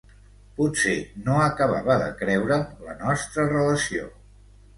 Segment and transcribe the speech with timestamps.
[0.59, 0.93] Potser
[1.27, 4.11] no acabava de creure’m la nostra relació.